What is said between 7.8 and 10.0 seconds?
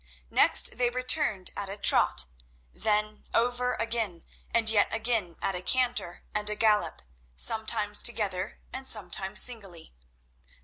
together and sometimes singly.